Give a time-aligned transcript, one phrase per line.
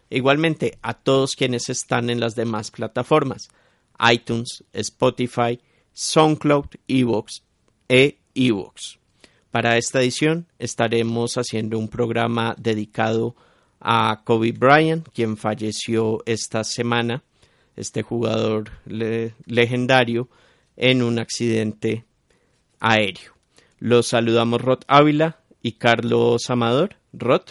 [0.09, 3.49] Igualmente a todos quienes están en las demás plataformas,
[4.11, 5.59] iTunes, Spotify,
[5.93, 7.43] SoundCloud, Evox
[7.87, 8.97] e Evox.
[9.51, 13.35] Para esta edición estaremos haciendo un programa dedicado
[13.79, 17.23] a Kobe Bryant, quien falleció esta semana,
[17.75, 20.27] este jugador legendario
[20.79, 22.05] en un accidente
[22.79, 23.33] aéreo.
[23.77, 26.95] Los saludamos Rod Ávila y Carlos Amador.
[27.13, 27.41] Rod.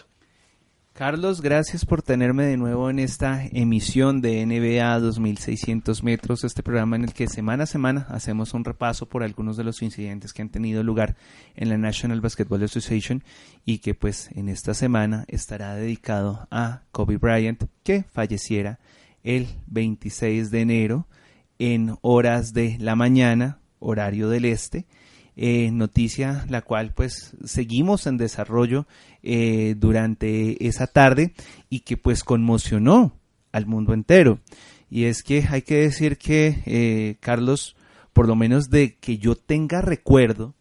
[0.94, 6.96] Carlos, gracias por tenerme de nuevo en esta emisión de NBA 2600 metros, este programa
[6.96, 10.42] en el que semana a semana hacemos un repaso por algunos de los incidentes que
[10.42, 11.14] han tenido lugar
[11.54, 13.22] en la National Basketball Association
[13.64, 18.80] y que pues en esta semana estará dedicado a Kobe Bryant que falleciera
[19.22, 21.06] el 26 de enero
[21.58, 24.86] en horas de la mañana, horario del este.
[25.40, 28.88] Eh, noticia la cual pues seguimos en desarrollo
[29.22, 31.32] eh, durante esa tarde
[31.70, 33.12] y que pues conmocionó
[33.52, 34.40] al mundo entero.
[34.90, 37.76] Y es que hay que decir que eh, Carlos,
[38.12, 40.56] por lo menos de que yo tenga recuerdo,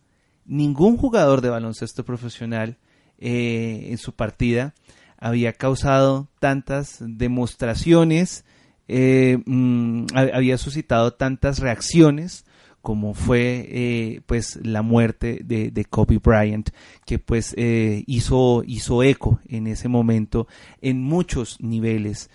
[0.46, 2.78] ningún jugador de baloncesto profesional
[3.20, 4.76] en su partida
[5.18, 8.46] había causado tantas demostraciones
[8.88, 12.46] eh, mm, había suscitado tantas reacciones
[12.82, 16.70] como fue eh, pues la muerte de, Kobe Bryant
[17.06, 20.48] que pues eh, hizo hizo eco en ese momento
[20.82, 22.30] en muchos niveles.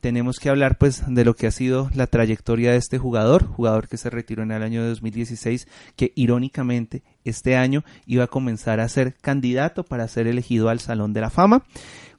[0.00, 3.86] Tenemos que hablar pues de lo que ha sido la trayectoria de este jugador, jugador
[3.86, 8.88] que se retiró en el año 2016, que irónicamente este año iba a comenzar a
[8.88, 11.64] ser candidato para ser elegido al Salón de la Fama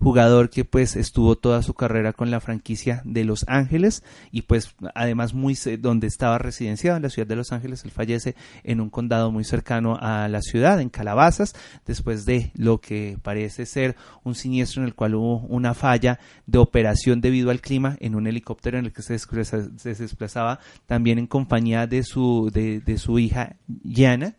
[0.04, 4.76] jugador que pues estuvo toda su carrera con la franquicia de Los Ángeles y pues
[4.96, 8.90] además muy donde estaba residenciado en la ciudad de Los Ángeles, él fallece en un
[8.90, 11.56] condado muy cercano a la ciudad, en Calabazas,
[11.86, 16.58] después de lo que parece ser un siniestro en el cual hubo una falla de
[16.58, 21.88] operación debido al clima en un helicóptero en el que se, desplazaba también en compañía
[21.88, 24.36] de su, de, de su hija Yana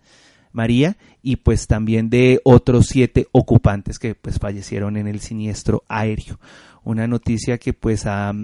[0.55, 6.39] María y pues también de otros siete ocupantes que pues fallecieron en el siniestro aéreo.
[6.85, 8.35] Una noticia que pues ha,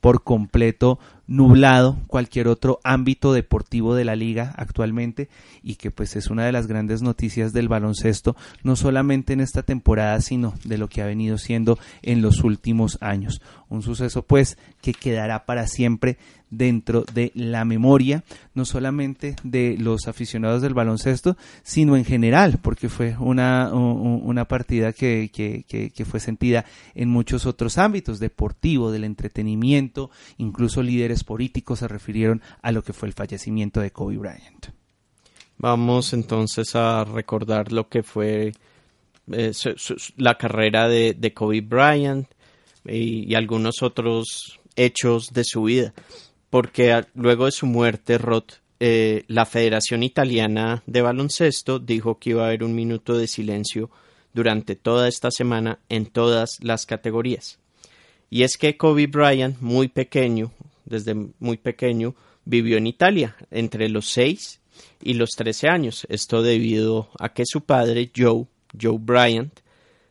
[0.00, 5.28] por completo nublado cualquier otro ámbito deportivo de la liga actualmente
[5.62, 9.62] y que pues es una de las grandes noticias del baloncesto no solamente en esta
[9.62, 14.58] temporada sino de lo que ha venido siendo en los últimos años un suceso pues
[14.82, 16.18] que quedará para siempre
[16.52, 18.22] dentro de la memoria,
[18.54, 24.92] no solamente de los aficionados del baloncesto, sino en general, porque fue una, una partida
[24.92, 31.88] que, que, fue sentida en muchos otros ámbitos, deportivo, del entretenimiento, incluso líderes políticos se
[31.88, 34.66] refirieron a lo que fue el fallecimiento de Kobe Bryant.
[35.58, 38.52] Vamos entonces a recordar lo que fue
[39.30, 39.52] eh,
[40.16, 42.26] la carrera de, Kobe Bryant
[42.84, 45.92] y, algunos otros hechos de su vida,
[46.50, 52.42] porque luego de su muerte, Roth, eh, la Federación Italiana de Baloncesto dijo que iba
[52.42, 53.90] a haber un minuto de silencio
[54.34, 57.60] durante toda esta semana en todas las categorías.
[58.28, 60.50] Y es que Kobe Bryant, muy pequeño,
[60.84, 64.60] desde muy pequeño, vivió en Italia entre los 6
[65.00, 66.04] y los 13 años.
[66.08, 69.60] Esto debido a que su padre, Joe, Joe Bryant,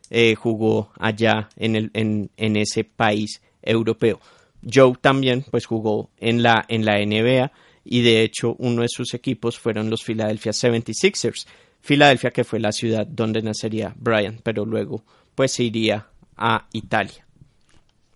[0.08, 4.18] eh, jugó allá en, ese país europeo.
[4.62, 7.52] Joe también pues jugó en la, en la NBA
[7.84, 11.46] y de hecho uno de sus equipos fueron los Philadelphia 76ers.
[11.80, 15.04] Filadelfia que fue la ciudad donde nacería Bryant, pero luego
[15.34, 16.06] pues iría
[16.36, 17.26] a Italia.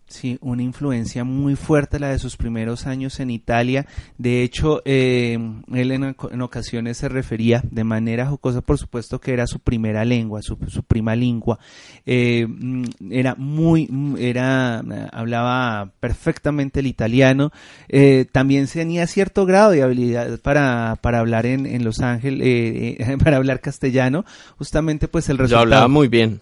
[0.08, 3.86] Sí, una influencia muy fuerte la de sus primeros años en Italia.
[4.18, 5.36] De hecho, eh,
[5.74, 10.42] él en, ocasiones se refería de manera jocosa, por supuesto, que era su primera lengua,
[10.42, 10.56] su,
[10.86, 11.58] prima lengua.
[12.04, 14.78] Eh, mm, era muy, mm, era,
[15.12, 17.50] hablaba perfectamente el italiano.
[17.88, 23.38] Eh, también tenía cierto grado de habilidad para, para hablar en, en Los Ángeles, para
[23.38, 24.24] hablar castellano.
[24.56, 25.64] Justamente, pues el resultado.
[25.64, 26.40] Yo hablaba muy bien.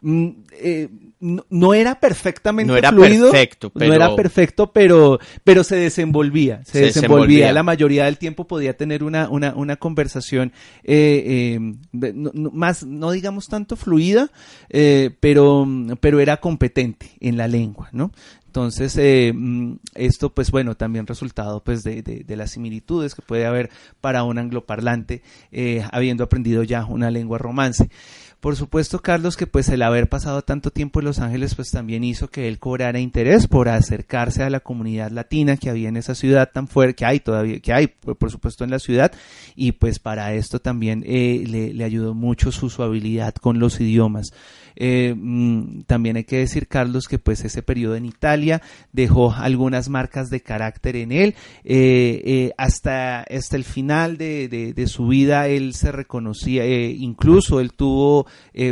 [0.00, 0.30] Mm,
[1.48, 3.88] no, era perfectamente no era fluido, perfecto, pero...
[3.88, 7.52] no era perfecto, pero, pero se desenvolvía, se, desenvolvía.
[7.52, 11.58] La mayoría del tiempo podía tener una, una, una conversación eh,
[11.92, 12.12] eh,
[12.52, 14.30] más, no digamos tanto fluida,
[14.68, 15.66] eh, pero,
[16.00, 18.12] pero era competente en la lengua, ¿no?
[18.54, 23.46] Entonces, eh, mm, esto, pues bueno, también resultado pues de, de, las similitudes que puede
[23.46, 23.68] haber
[24.00, 27.90] para un angloparlante eh, habiendo aprendido ya una lengua romance.
[28.44, 32.04] Por supuesto, Carlos, que pues el haber pasado tanto tiempo en Los Ángeles, pues también
[32.04, 36.14] hizo que él cobrara interés por acercarse a la comunidad latina que había en esa
[36.14, 39.12] ciudad tan fuerte, que hay todavía, que hay, por supuesto, en la ciudad,
[39.56, 44.30] y pues para esto también eh, le, ayudó mucho su, su habilidad con los idiomas.
[44.76, 48.62] Eh, mm, también hay que decir, Carlos, que pues ese periodo en Italia
[48.92, 51.34] dejó algunas marcas de carácter en él.
[51.64, 57.72] Eh, eh, hasta, hasta el final de, de, su vida él se reconocía, incluso él
[57.72, 58.26] tuvo,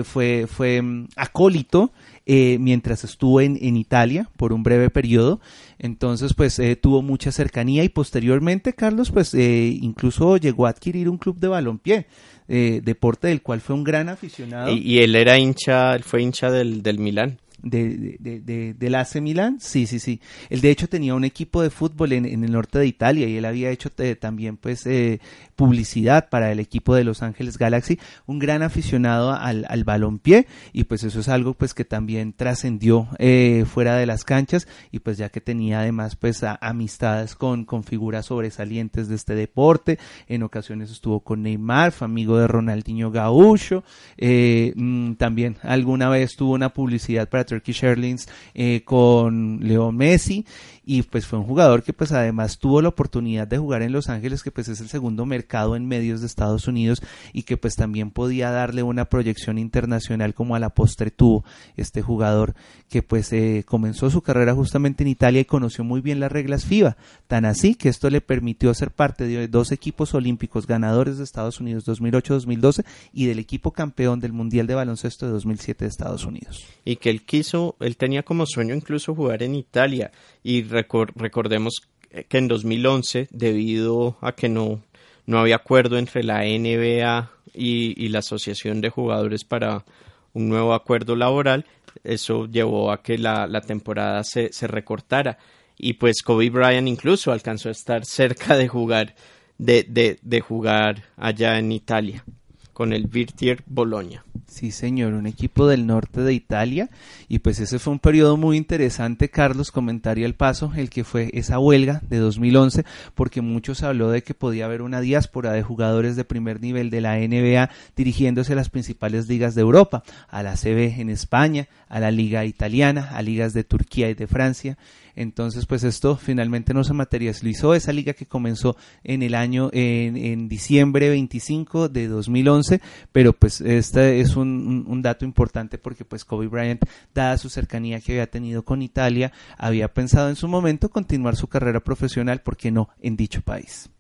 [0.05, 1.93] fue, fue mm, acólito.
[2.26, 5.41] mientras estuvo en, en, Italia por un breve periodo.
[5.79, 11.38] Entonces, pues tuvo mucha cercanía y posteriormente, Carlos, pues incluso llegó a adquirir un club
[11.38, 12.06] de balompié.
[12.49, 14.70] Eh, deporte del cual fue un gran aficionado.
[14.73, 19.20] Y, él era hincha, él fue hincha del, del Milán de, de, de, del AC
[19.20, 20.20] Milan, sí, sí, sí.
[20.50, 23.37] Él de hecho tenía un equipo de fútbol en, en el norte de Italia y
[23.37, 25.20] él había hecho eh, también pues eh,
[25.62, 30.82] publicidad para el equipo de Los Ángeles Galaxy, un gran aficionado al, al balompié y
[30.85, 35.19] pues eso es algo pues que también trascendió eh, fuera de las canchas y pues
[35.19, 40.91] ya que tenía además pues amistades con, con figuras sobresalientes de este deporte, en ocasiones
[40.91, 43.85] estuvo con Neymar, fue amigo de Ronaldinho Gaúcho,
[44.19, 50.44] mm, también alguna vez tuvo una publicidad para Turkish Airlines eh, con Leo Messi
[50.85, 54.09] y pues fue un jugador que pues además tuvo la oportunidad de jugar en Los
[54.09, 57.02] Ángeles que pues es el segundo mercado en medios de Estados Unidos
[57.32, 61.44] y que pues también podía darle una proyección internacional como a la postre tuvo
[61.76, 62.54] este jugador
[62.88, 66.64] que pues eh, comenzó su carrera justamente en Italia y conoció muy bien las reglas
[66.64, 66.96] FIBA,
[67.26, 71.60] tan así que esto le permitió ser parte de dos equipos olímpicos ganadores de Estados
[71.60, 76.64] Unidos 2008-2012 y del equipo campeón del Mundial de Baloncesto de 2007 de Estados Unidos.
[76.84, 80.12] Y que él quiso, él tenía como sueño incluso jugar en Italia
[80.43, 81.82] y recordemos
[82.28, 84.82] que en 2011, debido a que no,
[85.27, 89.85] no había acuerdo entre la NBA y, la Asociación de Jugadores para
[90.33, 91.67] un nuevo acuerdo laboral,
[92.05, 95.39] eso llevó a que la, temporada se, recortara.
[95.79, 99.15] Y pues Kobe Bryant incluso alcanzó a estar cerca de jugar,
[99.59, 102.25] de, de jugar allá en Italia
[102.73, 104.25] con el Virtier Bologna.
[104.52, 106.90] Sí, señor, un equipo del norte de Italia.
[107.26, 111.31] Y pues ese fue un periodo muy interesante, Carlos, comentario al paso, el que fue
[111.32, 112.84] esa huelga de 2011,
[113.14, 117.00] porque muchos habló de que podía haber una diáspora de jugadores de primer nivel de
[117.00, 121.99] la NBA dirigiéndose a las principales ligas de Europa, a la CB en España, a
[121.99, 124.76] la Liga Italiana, a ligas de Turquía y de Francia.
[125.17, 127.75] Entonces, pues esto finalmente no se materializó.
[127.75, 132.81] Esa liga que comenzó en el año, en, en diciembre 25 de 2011,
[133.12, 136.82] pero pues este es un, un, dato importante porque pues Kobe Bryant,
[137.14, 141.49] dada su cercanía que había tenido con Italia, había pensado en su momento continuar su
[141.49, 143.91] carrera profesional, ¿por qué no?, en dicho país.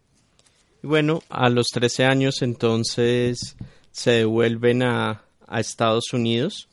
[0.82, 3.56] Bueno, a los 13 años entonces
[3.92, 6.68] se devuelven a, a Estados Unidos.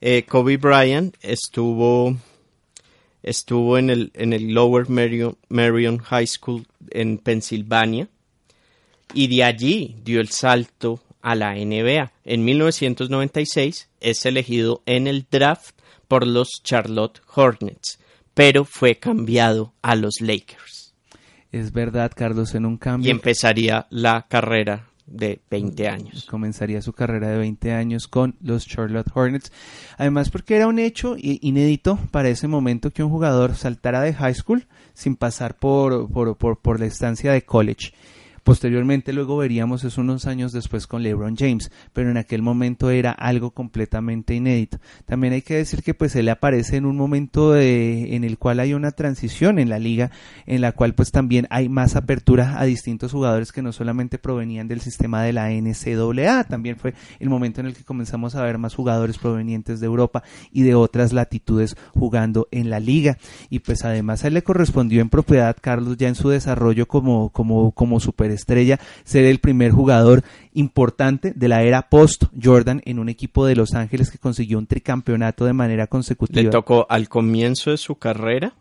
[0.00, 2.16] Eh, Kobe Bryant estuvo
[3.22, 8.08] estuvo en el, en el Lower Marion, High School en Pensilvania
[9.14, 12.12] y de allí dio el salto a la NBA.
[12.24, 15.76] En 1996 es elegido en el draft
[16.08, 17.98] por los Charlotte Hornets,
[18.34, 20.94] pero fue cambiado a los Lakers.
[21.52, 23.08] Es verdad, Carlos, en un cambio.
[23.08, 26.26] Y empezaría la carrera de 20 años.
[26.26, 29.52] Comenzaría su carrera de 20 años con los Charlotte Hornets.
[29.98, 34.34] Además porque era un hecho inédito para ese momento que un jugador saltara de high
[34.34, 37.92] school sin pasar por, por, por, por la estancia de college.
[38.44, 43.12] Posteriormente luego veríamos eso unos años después con LeBron James, pero en aquel momento era
[43.12, 44.78] algo completamente inédito.
[45.06, 48.58] También hay que decir que pues él aparece en un momento de, en el cual
[48.58, 50.10] hay una transición en la liga,
[50.46, 54.66] en la cual pues también hay más apertura a distintos jugadores que no solamente provenían
[54.66, 58.58] del sistema de la NCAA, también fue el momento en el que comenzamos a ver
[58.58, 63.18] más jugadores provenientes de Europa y de otras latitudes jugando en la liga.
[63.50, 67.30] Y pues además a él le correspondió en propiedad Carlos ya en su desarrollo como,
[67.30, 70.22] como, como super estrella, ser el primer jugador
[70.54, 74.66] importante de la era post Jordan en un equipo de Los Ángeles que consiguió un
[74.66, 76.42] tricampeonato de manera consecutiva.
[76.42, 78.54] Le tocó al comienzo de su carrera,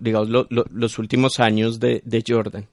[0.00, 2.66] digamos, los últimos años de, Jordan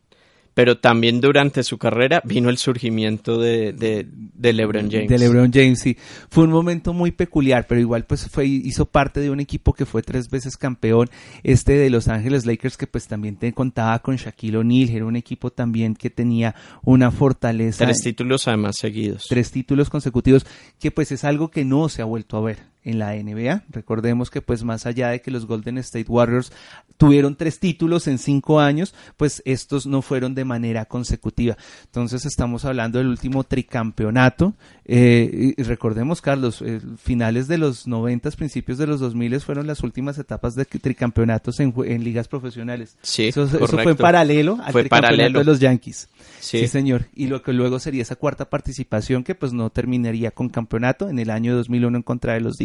[0.53, 5.09] pero también durante su carrera vino el surgimiento de, de, LeBron James.
[5.09, 5.97] De LeBron James, sí.
[6.29, 9.85] Fue un momento muy peculiar, pero igual pues fue, hizo parte de un equipo que
[9.85, 11.09] fue tres veces campeón,
[11.43, 15.15] este de Los Ángeles Lakers, que pues también te contaba con Shaquille O'Neal, era un
[15.15, 17.85] equipo también que tenía una fortaleza.
[17.85, 19.25] Tres títulos además seguidos.
[19.29, 20.45] Tres títulos consecutivos,
[20.79, 23.63] que pues es algo que no se ha vuelto a ver en la NBA.
[23.69, 26.51] Recordemos que pues más allá de que los Golden State Warriors
[26.97, 31.57] tuvieron tres títulos en cinco años, pues estos no fueron de manera consecutiva.
[31.85, 34.53] Entonces estamos hablando del último tricampeonato.
[34.85, 39.67] Eh, y recordemos, Carlos, eh, finales de los noventas, principios de los dos miles fueron
[39.67, 41.73] las últimas etapas de tricampeonatos en,
[42.03, 42.97] ligas profesionales.
[43.01, 46.09] Sí, eso, fue en paralelo al fue tricampeonato de los Yankees.
[46.39, 46.59] Sí.
[46.59, 46.67] sí.
[46.67, 47.05] señor.
[47.15, 51.19] Y lo que luego sería esa cuarta participación que pues no terminaría con campeonato en
[51.19, 52.57] el año 2001 en contra de los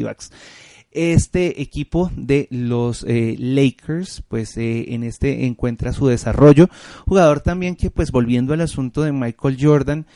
[0.96, 6.68] este equipo de los eh, Lakers, pues eh, en este encuentra su desarrollo.
[7.06, 10.06] Jugador también que, pues volviendo al asunto de Michael Jordan,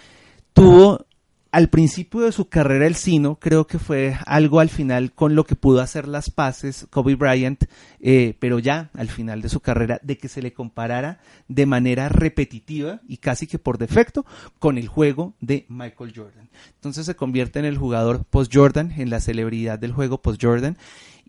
[0.54, 1.06] tuvo
[1.52, 5.44] al principio de su carrera el Sino, creo que fue algo al final con lo
[5.44, 7.64] que pudo hacer las paces Kobe Bryant,
[8.00, 12.08] eh, pero ya al final de su carrera, de que se le comparara de manera
[12.08, 14.24] repetitiva y casi que por defecto
[14.58, 16.50] con el juego de Michael Jordan.
[16.74, 20.76] Entonces se convierte en el jugador post-Jordan, en la celebridad del juego post-Jordan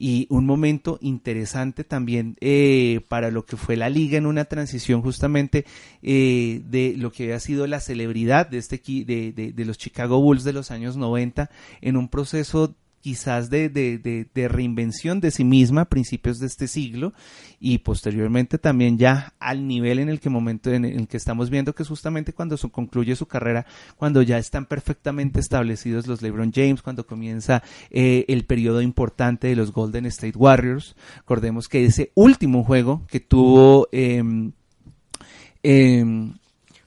[0.02, 5.04] y un momento interesante también eh, para lo que fue la liga en una transición
[5.04, 5.64] justamente
[6.02, 10.20] eh, de lo que había sido la celebridad de este de, de, de los Chicago
[10.20, 15.90] Bulls de los años 90 en un proceso quizás de, reinvención de sí misma a
[15.90, 17.14] principios de este siglo
[17.60, 21.74] y posteriormente también ya al nivel en el que momento en el que estamos viendo
[21.74, 23.66] que es justamente cuando su, concluye su carrera,
[23.98, 29.56] cuando ya están perfectamente establecidos los LeBron James, cuando comienza eh, el periodo importante de
[29.56, 30.96] los Golden State Warriors.
[31.18, 34.24] Recordemos que ese último juego que tuvo eh,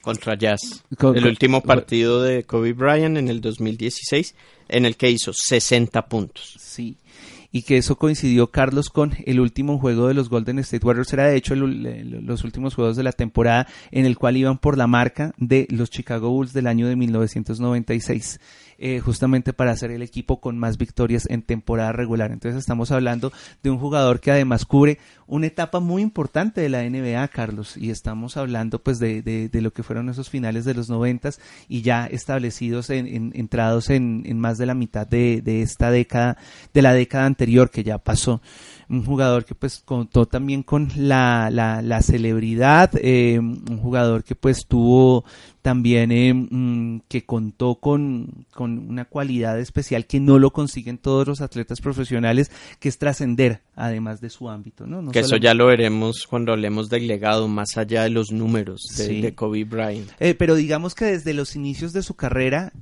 [0.04, 0.84] contra Jazz.
[1.14, 4.34] el último partido de Kobe Bryant en el 2016
[4.68, 6.56] en el que hizo 60 puntos.
[6.58, 6.96] Sí.
[7.56, 11.12] Y que eso coincidió, Carlos, con el último juego de los Golden State Warriors.
[11.12, 14.88] Era de hecho los últimos juegos de la temporada en el cual iban por la
[14.88, 18.40] marca de los Chicago Bulls del año de 1996.
[18.76, 22.32] Eh, justamente para ser el equipo con más victorias en temporada regular.
[22.32, 23.32] Entonces estamos hablando
[23.62, 27.90] de un jugador que además cubre una etapa muy importante de la NBA, Carlos, y
[27.90, 32.06] estamos hablando pues de, de, lo que fueron esos finales de los noventas y ya
[32.06, 36.36] establecidos en, entrados en, en, más de la mitad de, de esta década,
[36.74, 38.40] de la década anterior que ya pasó
[38.88, 44.34] un jugador que pues contó también con la, la, la celebridad, eh, un jugador que
[44.34, 45.24] pues tuvo
[45.62, 51.26] también eh, mm, que contó con, con, una cualidad especial que no lo consiguen todos
[51.26, 52.50] los atletas profesionales,
[52.80, 54.86] que es trascender además de su ámbito.
[54.86, 55.10] ¿no?
[55.10, 59.34] que eso ya lo veremos cuando hablemos del legado, más allá de los números de,
[59.34, 60.10] Kobe Bryant.
[60.20, 62.72] Eh, pero digamos que desde los inicios de su carrera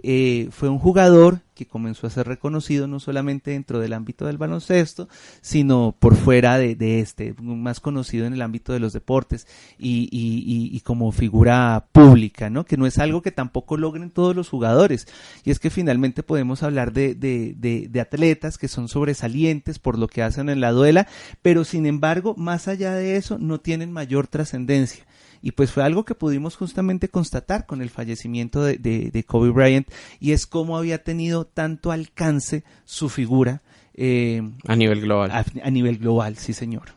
[0.51, 5.09] fue un jugador que comenzó a ser reconocido no solamente dentro del ámbito del baloncesto,
[5.41, 9.47] sino por fuera de, este, más conocido en el ámbito de los deportes
[9.79, 12.65] y, como figura pública, ¿no?
[12.65, 15.07] Que no es algo que tampoco logren todos los jugadores.
[15.45, 19.97] Y es que finalmente podemos hablar de, de, de, de atletas que son sobresalientes por
[19.97, 21.07] lo que hacen en la duela,
[21.41, 25.07] pero sin embargo, más allá de eso, no tienen mayor trascendencia
[25.41, 29.89] y pues fue algo que pudimos justamente constatar con el fallecimiento de, de, Kobe Bryant
[30.21, 33.63] y es cómo había tenido tanto alcance su figura
[33.95, 35.31] eh, a nivel global.
[35.31, 36.91] A, nivel global, sí señor.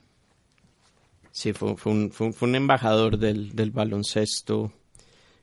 [1.31, 4.71] Sí, fue, fue, un, fue, un, embajador del, del baloncesto.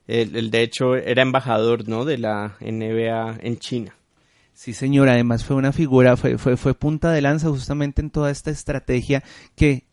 [0.07, 2.05] El, de hecho era embajador ¿no?
[2.05, 3.95] de la NBA en China.
[4.55, 8.31] Sí, señor, además fue una figura, fue, fue, fue punta de lanza justamente en toda
[8.31, 9.23] esta estrategia
[9.57, 9.87] que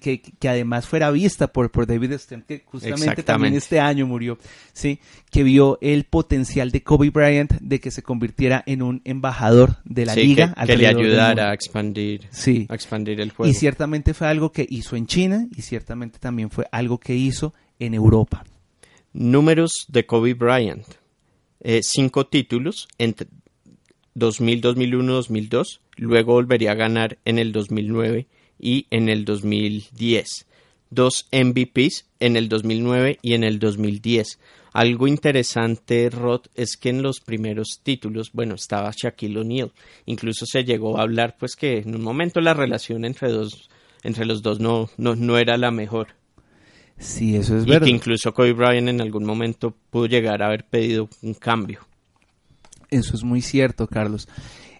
[0.00, 4.38] que, que, además fuera vista por, por David Stern, que justamente también este año murió,
[4.72, 4.98] sí,
[5.30, 10.06] que vio el potencial de Kobe Bryant de que se convirtiera en un embajador de
[10.06, 10.54] la liga.
[10.54, 12.66] Que, que le ayudara a expandir, sí.
[12.68, 13.50] a expandir el juego.
[13.50, 17.54] Y ciertamente fue algo que hizo en China y ciertamente también fue algo que hizo
[17.78, 18.44] en Europa.
[19.12, 20.86] Números de Kobe Bryant.
[21.60, 23.28] Eh, cinco títulos entre
[24.14, 25.80] 2000, 2001, 2002.
[25.96, 28.26] Luego volvería a ganar en el 2009
[28.58, 30.46] y en el 2010.
[30.90, 34.38] Dos MVPs en el 2009 y en el 2010.
[34.72, 39.72] Algo interesante, Rod, es que en los primeros títulos, bueno, estaba Shaquille O'Neal.
[40.06, 43.70] Incluso se llegó a hablar, pues, que en un momento la relación entre, dos,
[44.02, 46.08] entre los dos no, no, no era la mejor.
[46.98, 47.86] Sí, eso es y verdad.
[47.86, 51.80] que incluso Kobe Bryant en algún momento pudo llegar a haber pedido un cambio.
[52.90, 54.28] Eso es muy cierto, Carlos.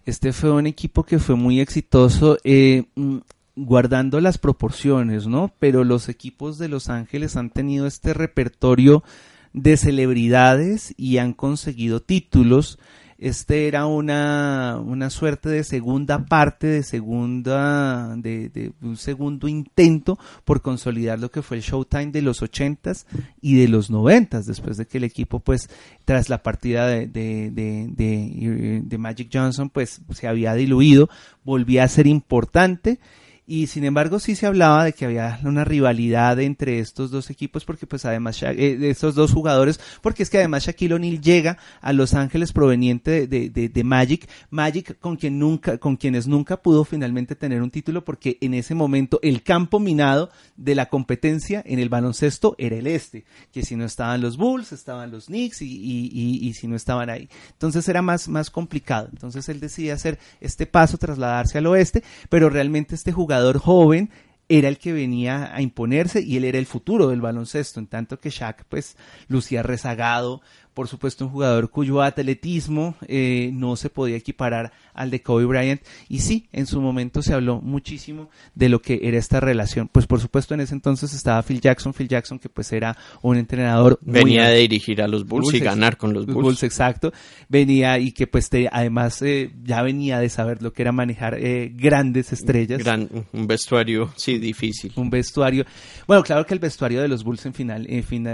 [0.06, 2.38] Este fue un equipo que fue muy exitoso.
[2.44, 3.18] Eh, mm,
[3.56, 5.52] guardando las proporciones, ¿no?
[5.58, 9.04] Pero los equipos de Los Ángeles han tenido este repertorio
[9.52, 12.78] de celebridades y han conseguido títulos
[13.24, 20.18] este era una, una suerte de segunda parte, de segunda, de, de, un segundo intento
[20.44, 23.06] por consolidar lo que fue el Showtime de los ochentas
[23.40, 25.70] y de los noventas, después de que el equipo, pues,
[26.04, 31.08] tras la partida de, de, de, de Magic Johnson, pues, se había diluido,
[31.44, 33.00] volvía a ser importante
[33.46, 37.64] y sin embargo sí se hablaba de que había una rivalidad entre estos dos equipos
[37.64, 41.92] porque pues además eh, estos dos jugadores porque es que además Shaquille O'Neal llega a
[41.92, 44.28] Los Ángeles proveniente de, de, de, Magic.
[44.48, 48.74] Magic con quien nunca con quienes nunca pudo finalmente tener un título porque en ese
[48.74, 53.76] momento el campo minado de la competencia en el baloncesto era el este que si
[53.76, 57.28] no estaban los Bulls estaban los Knicks y, y, y, y si no estaban ahí.
[57.52, 59.08] Entonces era más más complicado.
[59.12, 64.10] Entonces él decide hacer este paso trasladarse al oeste pero realmente este jugador joven
[64.48, 68.20] era el que venía a imponerse y él era el futuro del baloncesto, en tanto
[68.20, 68.96] que Shaq pues
[69.28, 70.42] lucía rezagado,
[70.74, 75.80] por supuesto un jugador cuyo atletismo eh, no se podía equiparar al de Kobe Bryant.
[76.08, 80.06] Y sí, en su momento se habló muchísimo de lo que era esta relación, pues
[80.06, 83.98] por supuesto en ese entonces estaba Phil Jackson, Phil Jackson que pues era un entrenador
[84.02, 86.62] venía de dirigir a los Bulls, y ganar con los Bulls.
[86.62, 87.12] exacto,
[87.48, 91.72] venía y que pues además eh, ya venía de saber lo que era manejar eh,
[91.74, 95.64] grandes estrellas, Gran, un vestuario sí difícil, un vestuario,
[96.06, 97.88] bueno claro que el vestuario de los Bulls en final,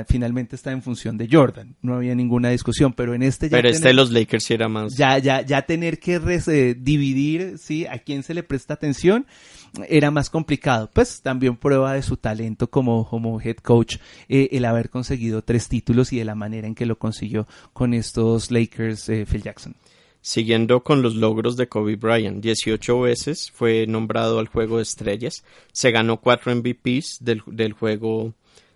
[0.07, 3.57] finalmente está en función de Jordan, no había ningún ninguna discusión, pero en este ya
[3.57, 4.97] Pero este de los Lakers sí era más.
[4.97, 9.27] Ya, ya, ya tener que eh, dividir, sí, a quién se le presta atención
[9.89, 10.89] era más complicado.
[10.93, 13.97] Pues también prueba de su talento como, como head coach
[14.29, 17.95] eh, el haber conseguido tres títulos y de la manera en que lo consiguió con
[17.95, 19.75] estos Lakers, eh, Phil Jackson.
[20.23, 25.45] Siguiendo con los logros de Kobe Bryant, 18 veces fue nombrado al Juego de Estrellas,
[25.73, 28.35] se ganó cuatro MVPs del, del Juego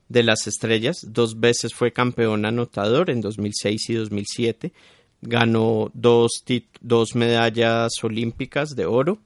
[0.08, 4.72] de las Estrellas, dos veces fue campeón anotador en 2006 y 2007,
[5.22, 6.44] ganó dos,
[6.80, 9.18] dos medallas olímpicas de oro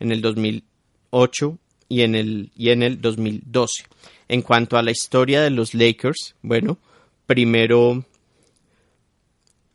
[0.00, 1.58] en el 2008
[1.88, 3.84] y en el, y en el 2012.
[4.28, 6.78] En cuanto a la historia de los Lakers, bueno,
[7.26, 8.04] primero,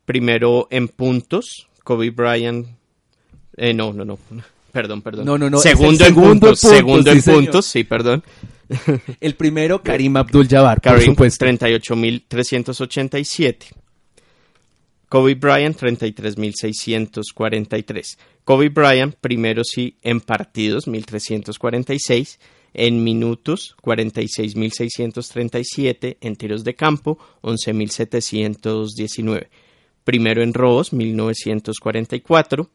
[0.06, 2.68] primero en puntos, Kobe Bryant,
[3.56, 4.18] eh, no, no, no,
[4.78, 5.26] perdón, perdón.
[5.26, 5.58] No, no, no.
[5.58, 8.24] Segundo, en puntos, segundo en puntos, sí, perdón.
[9.20, 11.48] El primero, Karim Abdul-Jabbar, por supuesto.
[11.48, 13.56] 38.387.
[15.10, 18.18] Kobe Bryant, 33.643.
[18.44, 22.38] Kobe Bryant, primero sí, en partidos, 1.346.
[22.76, 26.18] En minutos, 46.637.
[26.22, 29.48] En tiros de campo, 11.719.
[30.04, 32.70] Primero en robos, 1.944.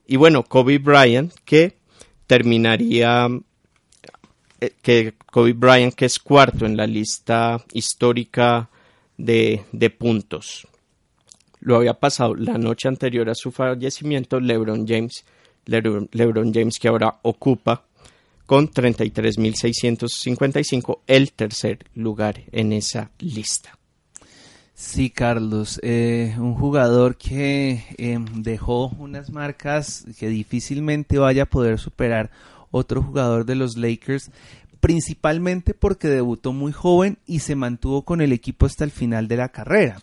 [0.07, 1.77] Y bueno, Kobe Bryant que
[2.27, 3.27] terminaría
[4.59, 8.69] eh, que Kobe Bryant que es cuarto en la lista histórica
[9.17, 10.67] de, de puntos.
[11.59, 15.25] Lo había pasado la noche anterior a su fallecimiento LeBron James,
[15.65, 17.83] LeBron James que ahora ocupa
[18.45, 23.77] con 33.655 el tercer lugar en esa lista.
[24.73, 31.77] Sí, Carlos, eh, un jugador que em, dejó unas marcas que difícilmente vaya a poder
[31.77, 32.31] superar
[32.71, 34.31] otro jugador de los Lakers,
[34.79, 39.37] principalmente porque debutó muy joven y se mantuvo con el equipo hasta el final de
[39.37, 40.01] la carrera.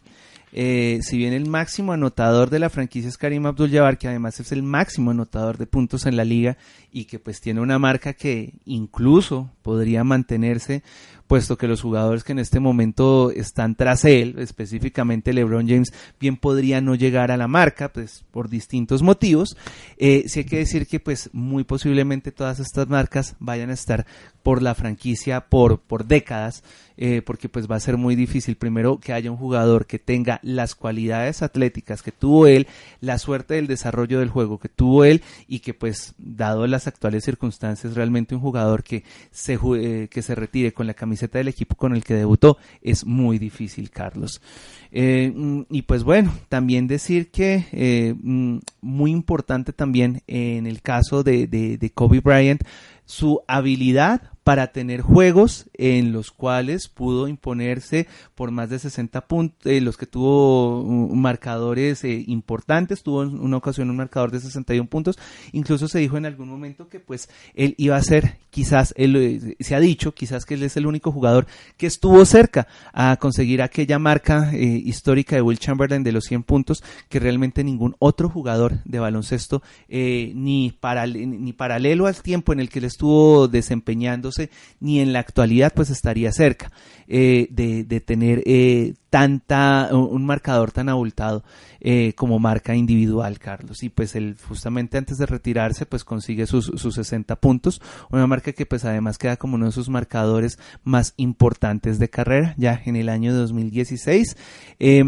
[0.53, 4.53] Eh, si bien el máximo anotador de la franquicia es Karim Abdul-Jabbar, que además es
[4.53, 6.57] el máximo anotador de puntos en la liga
[6.91, 10.83] y que pues tiene una marca que incluso podría mantenerse
[11.29, 16.37] puesto que los jugadores que en este momento están tras él, específicamente LeBron James, bien
[16.37, 19.57] podría no llegar a la marca, pues por distintos motivos.
[19.99, 24.07] Eh, sí hay que decir que pues muy posiblemente todas estas marcas vayan a estar
[24.43, 26.65] por la franquicia por, por décadas,
[26.97, 30.41] eh, porque pues va a ser muy difícil primero que haya un jugador que tenga
[30.43, 32.67] las cualidades atléticas que tuvo él,
[33.01, 37.25] la suerte del desarrollo del juego que tuvo él y que pues dado las actuales
[37.25, 41.75] circunstancias realmente un jugador que se, eh, que se retire con la camiseta del equipo
[41.75, 44.41] con el que debutó es muy difícil, Carlos.
[44.91, 50.81] Eh, mm, y pues bueno, también decir que eh, mm, muy importante también en el
[50.81, 52.63] caso de, de, Kobe Bryant,
[53.05, 59.59] su habilidad para tener juegos en los cuales pudo imponerse por más de 60 puntos,
[59.67, 60.83] eh, los que tuvo
[61.15, 65.19] marcadores eh, importantes, tuvo en una ocasión un marcador de 61 puntos,
[65.53, 69.57] incluso se dijo en algún momento que pues él iba a ser, quizás, él, eh,
[69.61, 73.61] se ha dicho, quizás que él es el único jugador que estuvo cerca a conseguir
[73.61, 78.83] aquella marca histórica de Will Chamberlain de los 100 puntos que realmente ningún otro jugador
[78.87, 84.38] de baloncesto ni, para, ni paralelo al tiempo en el que él estuvo desempeñándose
[84.81, 86.71] ni en la actualidad pues estaría cerca
[87.07, 91.43] eh, de, tener eh, tanta, un marcador tan abultado
[91.81, 93.83] eh, como marca individual, Carlos.
[93.83, 98.53] Y pues él justamente antes de retirarse pues consigue sus, sus 60 puntos, una marca
[98.53, 102.97] que pues además queda como uno de sus marcadores más importantes de carrera ya en
[102.97, 104.37] el año 2016,
[104.81, 105.05] eh,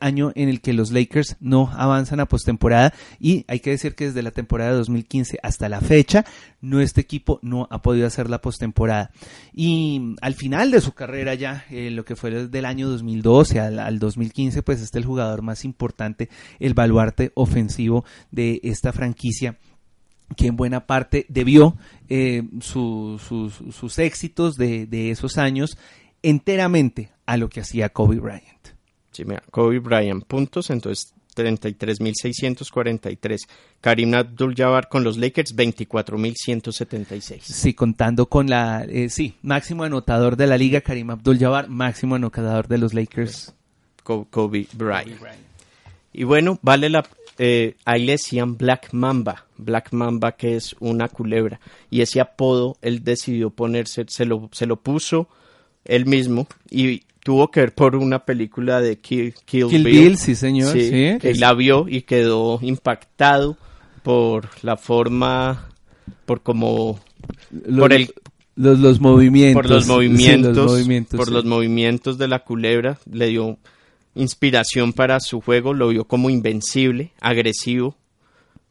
[0.00, 4.06] año en el que los Lakers no avanzan a postemporada y hay que decir que
[4.06, 6.24] desde la temporada de 2015 hasta la fecha,
[6.60, 9.10] no este equipo no ha podido hacer la postemporada.
[9.52, 13.29] Y al final de su carrera ya, eh, lo que fue desde el año 2012,
[13.60, 18.92] al, al 2015, pues este es el jugador más importante, el baluarte ofensivo de esta
[18.92, 19.58] franquicia
[20.36, 21.76] que en buena parte debió
[22.08, 25.76] eh, sus éxitos de, de, esos años
[26.22, 28.68] enteramente a lo que hacía Kobe Bryant.
[29.10, 33.46] Sí, Kobe Bryant, puntos, entonces 33.643.
[33.80, 37.40] Karim Abdul-Jabbar con los Lakers, 24.176.
[37.42, 42.68] Sí, contando con la, eh, sí, máximo anotador de la liga, Karim Abdul-Jabbar, máximo anotador
[42.68, 43.54] de los Lakers.
[44.02, 45.20] Kobe Bryant.
[46.12, 47.06] Y bueno, vale la,
[47.38, 51.60] eh, ahí le decían Black Mamba, Black Mamba que es una culebra.
[51.88, 55.28] Y ese apodo él decidió ponerse, se lo, se lo puso
[55.84, 60.16] él mismo y tuvo que ver por una película de Kill, Bill.
[60.16, 60.72] sí señor.
[60.72, 63.56] Sí, que la vio y quedó impactado
[64.02, 65.68] por la forma,
[66.24, 67.00] por como,
[67.78, 68.12] por el
[68.56, 69.62] los, los movimientos.
[69.62, 73.58] Por los movimientos, por los movimientos de la culebra, le dio
[74.14, 77.96] inspiración para su juego, lo vio como invencible, agresivo,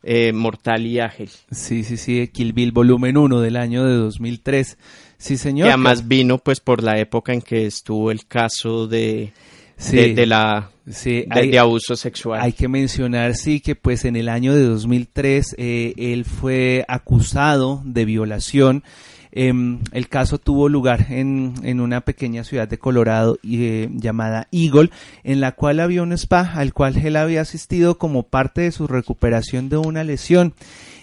[0.03, 1.29] eh, mortal y ágil.
[1.51, 4.77] Sí, sí, sí, Kill Bill volumen 1 del año de 2003.
[5.19, 5.67] Sí, señor.
[5.67, 9.31] Que además vino pues por la época en que estuvo el caso de,
[9.91, 12.41] de, la de, abuso sexual.
[12.41, 17.83] Hay que mencionar, sí, que pues en el año de 2003 eh, él fue acusado
[17.85, 18.83] de violación
[19.31, 24.89] Em, el caso tuvo lugar en, en, una pequeña ciudad de Colorado eh, llamada Eagle,
[25.23, 28.87] en la cual había un spa al cual él había asistido como parte de su
[28.87, 30.53] recuperación de una lesión.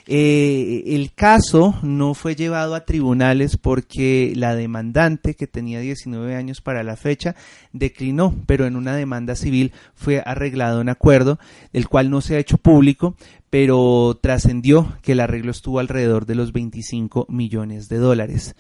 [0.09, 6.61] Eh, el caso no fue llevado a tribunales porque la demandante, que tenía 19 años
[6.61, 7.35] para la fecha,
[7.73, 11.41] declinó, pero en una demanda civil fue arreglado un acuerdo,
[11.73, 13.17] el cual no se ha hecho público,
[13.57, 18.55] pero trascendió que el arreglo estuvo alrededor de los 25 millones de dólares.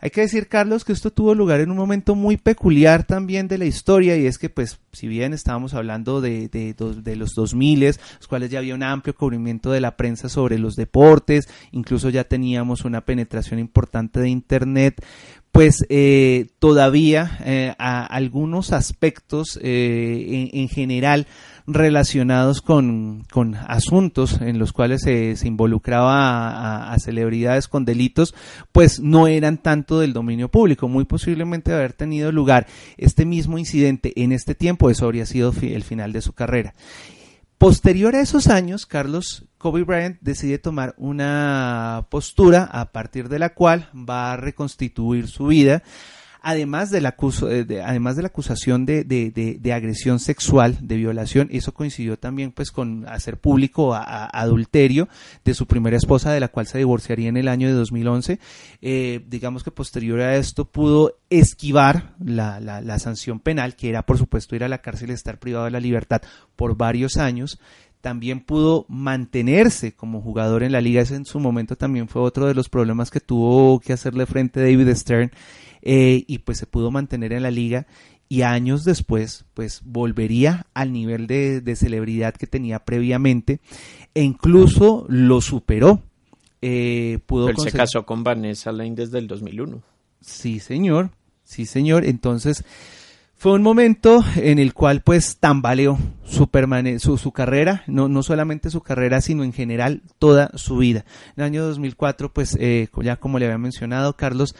[0.00, 3.58] Hay que decir, Carlos, que esto tuvo lugar en un momento muy peculiar también de
[3.58, 7.84] la historia y es que, pues, si bien estábamos hablando de, de, de los 2000,
[7.84, 12.24] los cuales ya había un amplio cubrimiento de la prensa sobre los deportes, incluso ya
[12.24, 15.00] teníamos una penetración importante de Internet,
[15.52, 21.26] pues eh, todavía eh, a algunos aspectos eh, en, en, general
[21.72, 28.34] relacionados con, con, asuntos en los cuales se, involucraba a, celebridades con delitos,
[28.72, 30.88] pues no eran tanto del dominio público.
[30.88, 35.82] Muy posiblemente haber tenido lugar este mismo incidente en este tiempo, eso habría sido el
[35.82, 36.74] final de su carrera.
[37.58, 43.50] Posterior a esos años, Carlos Kobe Bryant decide tomar una postura a partir de la
[43.50, 45.82] cual va a reconstituir su vida
[46.42, 47.14] además de la,
[47.48, 52.70] eh, además de la acusación de, de, agresión sexual, de violación, eso coincidió también pues
[52.70, 55.08] con hacer público adulterio
[55.44, 58.38] de su primera esposa, de la cual se divorciaría en el año de 2011.
[58.82, 64.04] Eh, digamos que posterior a esto pudo esquivar la, la, la sanción penal, que era
[64.04, 66.22] por supuesto ir a la cárcel y estar privado de la libertad
[66.56, 67.60] por varios años
[68.00, 71.02] también pudo mantenerse como jugador en la liga.
[71.02, 74.60] Ese en su momento también fue otro de los problemas que tuvo que hacerle frente
[74.60, 75.30] a David Stern
[75.82, 77.86] eh, y pues se pudo mantener en la liga
[78.28, 83.60] y años después pues volvería al nivel de, celebridad que tenía previamente
[84.14, 86.02] e incluso lo superó.
[86.62, 89.82] Eh, pudo Él se casó con Vanessa Lane desde el 2001.
[90.20, 91.10] Sí, señor.
[91.42, 92.04] Sí, señor.
[92.04, 92.64] Entonces,
[93.40, 96.48] fue un momento en el cual pues tambaleó su,
[96.98, 101.06] su, su, carrera, no, no solamente su carrera, sino en general toda su vida.
[101.36, 104.54] En el año 2004, pues eh, ya como le había mencionado, Carlos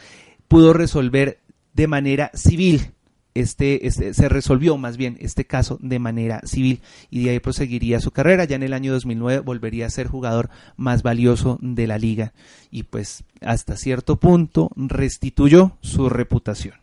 [0.51, 1.39] pudo resolver
[1.73, 2.91] de manera civil
[3.33, 8.01] este, este, se resolvió más bien este caso de manera civil y de ahí proseguiría
[8.01, 8.43] su carrera.
[8.43, 12.33] Ya en el año 2009 volvería a ser jugador más valioso de la liga
[12.69, 16.75] y pues hasta cierto punto restituyó su reputación.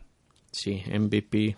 [0.51, 1.55] Sí, MVP,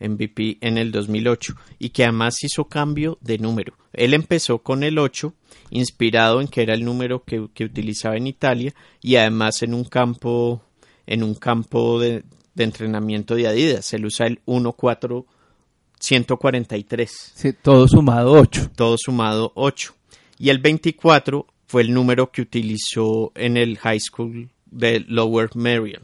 [0.00, 3.74] MVP en el 2008 y que además hizo cambio de número.
[3.92, 5.32] Él empezó con el 8,
[5.70, 9.84] inspirado en que era el número que, que utilizaba en Italia y además en un
[9.84, 10.60] campo
[11.06, 13.92] en un campo de, de entrenamiento de Adidas.
[13.92, 17.32] Él usa el 14143.
[17.34, 18.70] Sí, todo sumado 8.
[18.74, 19.94] Todo sumado 8.
[20.38, 26.02] Y el 24 fue el número que utilizó en el high school de Lower Merion.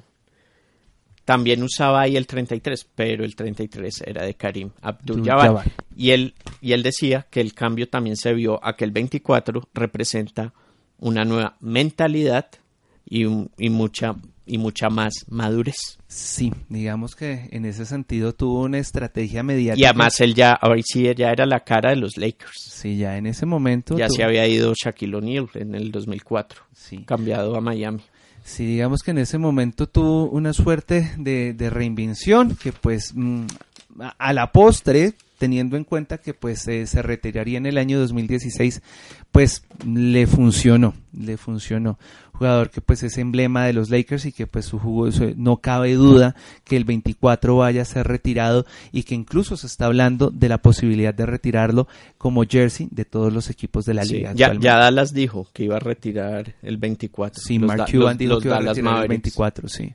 [1.25, 5.71] También usaba ahí el 33, pero el 33 era de Karim Abdul-Jabbar.
[5.95, 9.69] Y él, y él decía que el cambio también se vio a que el 24
[9.73, 10.53] representa
[10.99, 12.51] una nueva mentalidad
[13.05, 13.27] y,
[13.59, 14.17] y mucha
[14.51, 15.99] y mucha más madurez.
[16.09, 19.81] Sí, digamos que en ese sentido tuvo una estrategia mediática.
[19.81, 22.57] Y además él ya, ahora sí, ya era la cara de los Lakers.
[22.57, 23.97] Sí, ya en ese momento.
[23.97, 27.05] Ya se había ido Shaquille O'Neal en el 2004, sí.
[27.05, 28.03] cambiado a Miami.
[28.43, 33.45] Sí, digamos que en ese momento tuvo una suerte de, de reinvención que pues mm,
[34.19, 38.83] a la postre teniendo en cuenta que pues eh, se retiraría en el año 2016,
[39.33, 41.99] pues le funcionó, le funcionó.
[42.41, 45.93] Jugador que pues es emblema de los Lakers y que pues su jugo, no cabe
[45.93, 50.49] duda que el 24 vaya a ser retirado y que incluso se está hablando de
[50.49, 54.33] la posibilidad de retirarlo como jersey de todos los equipos de la liga.
[54.35, 57.43] Ya, ya, Dallas dijo que iba a retirar el 24.
[57.45, 59.93] Sí, Mark Cuban dijo que iba a retirar el 24, sí.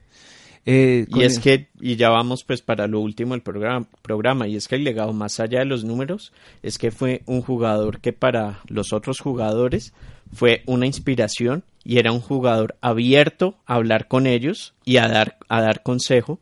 [0.67, 4.55] Eh, y es que, y ya vamos pues para lo último del programa, programa, y
[4.55, 6.31] es que el legado más allá de los números
[6.61, 9.93] es que fue un jugador que para los otros jugadores
[10.33, 15.37] fue una inspiración y era un jugador abierto a hablar con ellos y a dar,
[15.47, 16.39] a dar consejo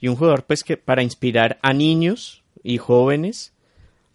[0.00, 3.52] y un jugador pues que para inspirar a niños y jóvenes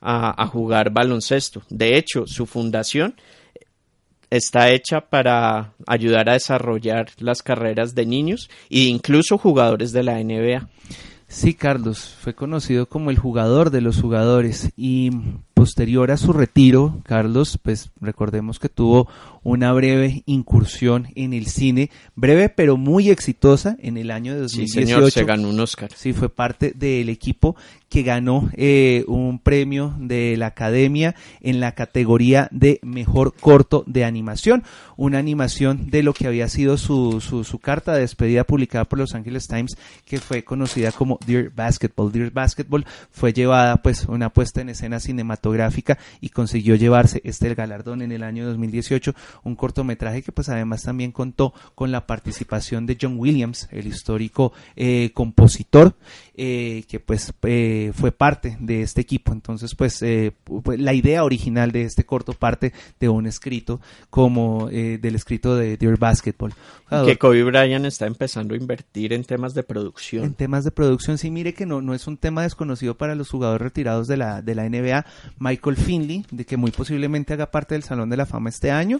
[0.02, 1.64] a, a jugar baloncesto.
[1.70, 3.16] De hecho, su fundación
[4.30, 10.24] está hecha para ayudar a desarrollar las carreras de niños e incluso jugadores de la
[10.24, 10.70] NBA.
[11.28, 15.12] Sí, Carlos, fue conocido como el jugador de los jugadores y
[15.60, 19.10] posterior a su retiro, Carlos, pues recordemos que tuvo
[19.44, 24.72] una breve incursión en el cine, breve pero muy exitosa en el año de 2018.
[24.72, 25.92] Sí, señor, se ganó un Oscar.
[25.94, 27.58] Sí, fue parte del equipo
[27.90, 34.06] que ganó eh, un premio de la Academia en la categoría de Mejor Corto de
[34.06, 34.64] Animación,
[34.96, 39.16] una animación de lo que había sido su, su, carta de despedida publicada por Los
[39.16, 42.12] Angeles Times, que fue conocida como Dear Basketball.
[42.12, 48.02] Dear Basketball fue llevada pues una puesta en escena cinematográfica y consiguió llevarse este galardón
[48.02, 52.98] en el año 2018, un cortometraje que pues además también contó con la participación de
[53.02, 55.96] John Williams, el histórico eh, compositor,
[56.36, 59.32] eh, que pues eh, fue parte de este equipo.
[59.32, 60.04] Entonces, pues,
[60.44, 65.78] pues la idea original de este corto parte de un escrito como del escrito de
[65.78, 66.54] Dear Basketball.
[67.06, 70.24] Que Kobe Bryant está empezando a invertir en temas de producción.
[70.24, 73.30] En temas de producción, sí, mire que no, no es un tema desconocido para los
[73.30, 75.06] jugadores retirados de la, de la NBA.
[75.38, 79.00] Michael Finley, de que muy posiblemente haga parte del Salón de la Fama este año,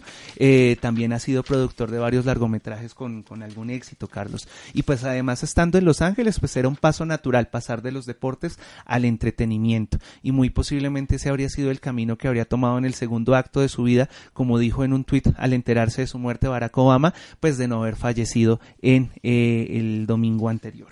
[0.80, 4.46] también ha sido productor de varios largometrajes con, con algún éxito, Carlos.
[4.72, 8.06] Y pues además estando en Los Ángeles, pues era un paso natural pasar de los
[8.06, 12.84] deportes al entretenimiento y muy posiblemente ese habría sido el camino que habría tomado en
[12.84, 16.18] el segundo acto de su vida, como dijo en un tuit al enterarse de su
[16.18, 20.88] muerte Barack Obama, pues de no haber fallecido en eh, el domingo anterior.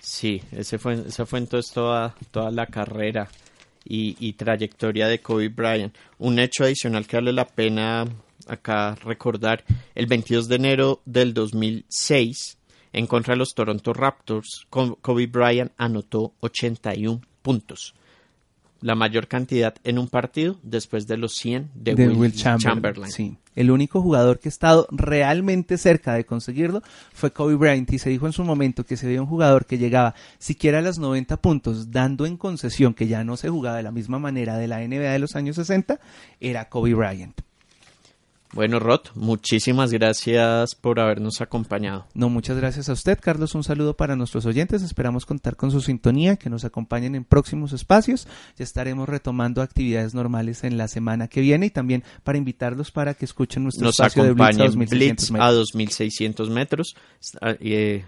[0.00, 3.28] Sí, ese fue, esa fue entonces toda, toda la carrera
[3.84, 5.94] y, trayectoria de Kobe Bryant.
[6.18, 8.06] Un hecho adicional que vale la pena
[8.46, 12.58] acá recordar, el 22 de enero del 2006,
[12.92, 17.94] en contra de los Toronto Raptors, Kobe Bryant anotó 81 puntos,
[18.80, 23.12] la mayor cantidad en un partido después de los 100 de, Will, Chamberlain.
[23.12, 23.36] Sí.
[23.54, 28.08] El único jugador que ha estado realmente cerca de conseguirlo fue Kobe Bryant y se
[28.08, 31.36] dijo en su momento que se veía un jugador que llegaba siquiera a los 90
[31.38, 34.78] puntos, dando en concesión que ya no se jugaba de la misma manera de la
[34.78, 36.00] NBA de los años 60,
[36.40, 37.40] era Kobe Bryant.
[38.52, 42.06] Bueno, Rod, muchísimas gracias por habernos acompañado.
[42.14, 43.54] No, muchas gracias a usted, Carlos.
[43.54, 44.82] Un saludo para nuestros oyentes.
[44.82, 48.26] Esperamos contar con su sintonía, que nos acompañen en próximos espacios.
[48.56, 53.14] Ya estaremos retomando actividades normales en la semana que viene y también para invitarlos para
[53.14, 55.48] que escuchen nuestro espacio de Blitz a 2600 metros.
[55.48, 56.96] A 2600 metros
[57.60, 58.04] eh,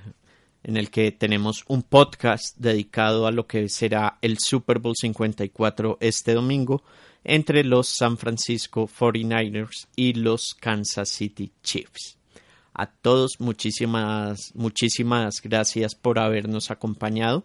[0.65, 5.99] en el que tenemos un podcast dedicado a lo que será el Super Bowl 54
[6.01, 6.83] este domingo
[7.25, 12.17] entre los San Francisco 49ers y los Kansas City Chiefs.
[12.75, 17.45] A todos muchísimas, muchísimas gracias por habernos acompañado.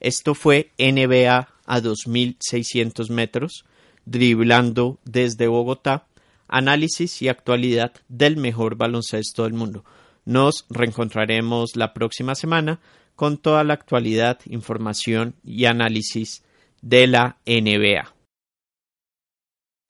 [0.00, 3.64] Esto fue NBA a 2.600 metros,
[4.04, 6.06] driblando desde Bogotá,
[6.46, 9.84] análisis y actualidad del mejor baloncesto del mundo.
[10.24, 12.80] Nos reencontraremos la próxima semana
[13.16, 16.44] con toda la actualidad, información y análisis
[16.82, 18.17] de la NBA.